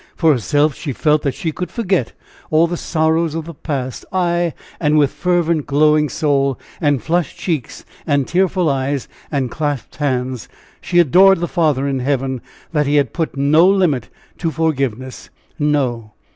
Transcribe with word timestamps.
For 0.15 0.31
herself 0.31 0.73
she 0.73 0.93
felt 0.93 1.21
that 1.21 1.35
she 1.35 1.51
could 1.51 1.69
forget 1.69 2.13
all 2.49 2.65
the 2.65 2.75
sorrows 2.75 3.35
of 3.35 3.45
the 3.45 3.53
past; 3.53 4.03
aye! 4.11 4.55
and 4.79 4.97
with 4.97 5.11
fervent 5.11 5.67
glowing 5.67 6.09
soul, 6.09 6.57
and 6.81 7.03
flushed 7.03 7.37
cheeks, 7.37 7.85
and 8.07 8.27
tearful 8.27 8.67
eyes, 8.67 9.07
and 9.31 9.51
clasped 9.51 9.97
hands, 9.97 10.49
she 10.81 10.97
adored 10.97 11.39
the 11.39 11.47
Father 11.47 11.87
in 11.87 11.99
Heaven 11.99 12.41
that 12.71 12.87
He 12.87 12.95
had 12.95 13.13
put 13.13 13.37
no 13.37 13.67
limit 13.67 14.09
to 14.39 14.49
forgiveness 14.49 15.29
no! 15.59 16.13